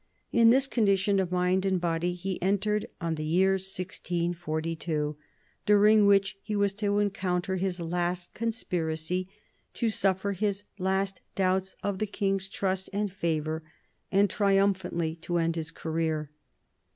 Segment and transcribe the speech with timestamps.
[0.31, 5.15] In this condition of mind and body he entered on the year 1642,
[5.67, 9.29] during which he was to encounter his last conspiracy,
[9.75, 13.61] to suffer his last doubts of the King's trust and favour,
[14.11, 16.31] and triumphantly to end his career.